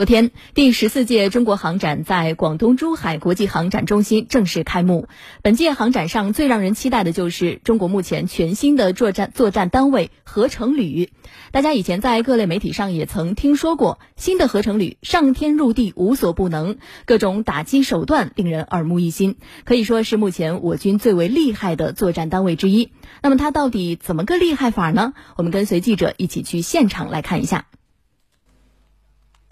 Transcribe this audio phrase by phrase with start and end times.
[0.00, 5.08] 昨天，第十四届中国航展在广东珠海国际航展中心正式开幕。
[5.42, 11.10] 本届航展上最让人期待的就是中国目前全新的作战作战单位——合成旅。
[11.52, 22.90] 大家以前在各类媒体上也曾听说过，新的合成旅上天入地无所不能，各种打击手段令人耳目一新，可以说是目前我军最为厉害的作战单位之一。
[23.20, 25.12] 那么，它到底怎么个厉害法呢？
[25.36, 27.66] 我们跟随记者一起去现场来看一下。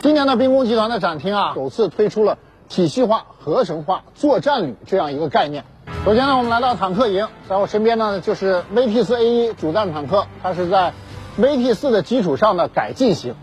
[0.00, 5.64] 今年的兵工集团的展厅啊，首次推出了体系化、合成化作战旅这样一个概念。
[6.04, 10.92] 首先呢，我们来到坦克营，在我身边呢就是 VT 四 A 一主战坦克，它是在
[11.36, 13.34] VT 四的基础上的改进型。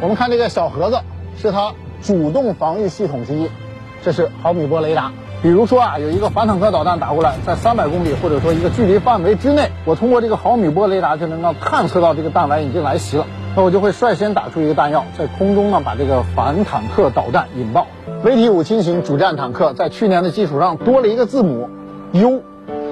[0.00, 0.98] 我们看这个小盒子，
[1.40, 3.48] 是它主动防御系统之一，
[4.02, 5.12] 这是毫米波雷达。
[5.42, 13.26] 比如说啊，有一个反坦克导弹打过来，在三百公里或者说一个距离范围之内，我通过这个毫米波雷达就能够探测到这个弹丸已经来袭了。
[13.56, 17.88] 那我就会率先打出一个弹药，在空中呢把这个反坦克导弹引爆。
[18.24, 21.68] VT 五轻型主战坦克在去年的基础上多了一个字母
[22.12, 22.40] U，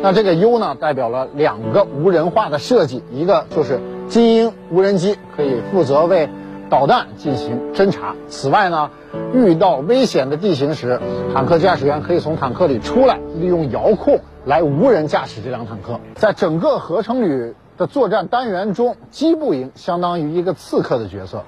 [0.03, 6.29] 那这个 U 呢代表了两个无人化的设计，一个就是精英无人机可以负责为
[6.71, 8.15] 导弹进行侦察。
[8.29, 8.91] 此外呢，
[9.35, 10.99] 遇到危险的地形时，
[11.35, 16.01] 坦克驾驶员可以从坦克里出来，利用遥控来无人驾驶这辆坦克。
[16.15, 17.55] 在整个合成旅。
[17.79, 21.45] 的作战单元中，机步营相当于一个刺客的角色。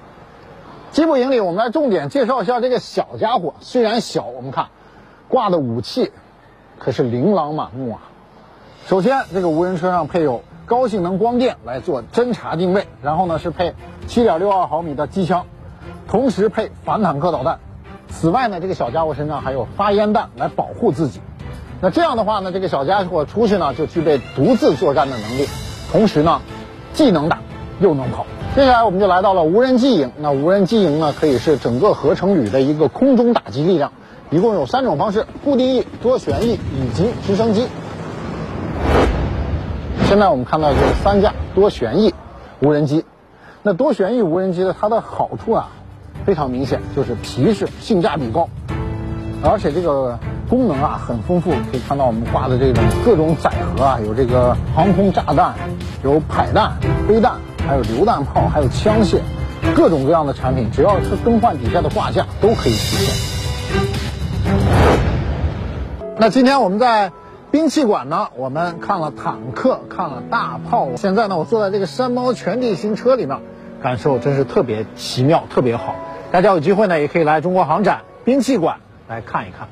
[0.89, 3.53] 机步营里，我们来重点介绍一下这个小家伙。
[3.59, 4.69] 虽然小，我们看
[5.29, 6.11] 挂的武器
[6.79, 8.09] 可是琳琅满目啊。
[8.87, 13.73] 首先，这个无人车上配有高性能光电来做侦察定位，然后呢是配
[14.07, 15.45] 7.62毫米的机枪，
[16.07, 17.59] 同时配反坦克导弹。
[18.09, 21.19] 此外呢，这个小家伙身上还有发烟弹来保护自己。
[21.81, 25.47] 那这样的话呢，这个小家伙出去呢就具备独自作战的能力。
[25.91, 26.41] 同时呢，
[26.93, 27.39] 既能打
[27.79, 28.25] 又能跑。
[28.55, 30.11] 接下来我们就来到了无人机营。
[30.17, 33.91] 那无人机营呢，可以是整个合成旅的一个空中打击力量。
[34.29, 37.67] 一共有三种方式：固定翼、多旋翼以及直升机。
[40.13, 42.13] 现在我们看到是三架多旋翼
[42.59, 43.03] 无人机。
[43.63, 45.71] 那多旋翼无人机呢，它的好处啊
[46.23, 48.47] 非常明显，就是皮实、性价比高，
[49.43, 50.19] 而且这个。
[50.47, 55.55] 功能啊很丰富，可以看到我们挂的这种各种载荷啊，有这个航空炸弹，
[56.03, 56.73] 有迫弹、
[57.07, 59.17] 飞弹，还有榴弹炮，还有枪械，
[59.75, 63.15] 各种各样的产品，只要是更换底下的挂架都可以实现。
[66.19, 67.11] 那今天我们在
[67.53, 73.41] 兵器馆呢，我们看了坦克，看了大炮，现在呢，我坐在这个山猫全地形车里面，
[73.79, 75.93] 感受真是特别奇妙，特别好。
[76.31, 78.77] 大家有机会呢，也可以来中国航展兵器馆
[79.07, 79.67] 来看一看。